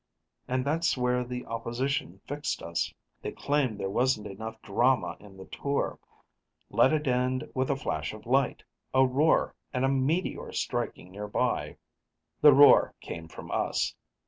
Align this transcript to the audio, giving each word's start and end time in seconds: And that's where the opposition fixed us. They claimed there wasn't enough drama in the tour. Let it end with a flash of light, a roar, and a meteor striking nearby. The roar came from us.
And 0.47 0.65
that's 0.65 0.97
where 0.97 1.23
the 1.23 1.45
opposition 1.45 2.21
fixed 2.25 2.63
us. 2.63 2.91
They 3.21 3.31
claimed 3.31 3.77
there 3.79 3.87
wasn't 3.91 4.25
enough 4.25 4.59
drama 4.63 5.15
in 5.19 5.37
the 5.37 5.45
tour. 5.45 5.99
Let 6.71 6.91
it 6.91 7.05
end 7.05 7.51
with 7.53 7.69
a 7.69 7.75
flash 7.75 8.11
of 8.11 8.25
light, 8.25 8.63
a 8.95 9.05
roar, 9.05 9.53
and 9.71 9.85
a 9.85 9.89
meteor 9.89 10.53
striking 10.53 11.11
nearby. 11.11 11.77
The 12.41 12.51
roar 12.51 12.95
came 12.99 13.27
from 13.27 13.51
us. 13.51 13.93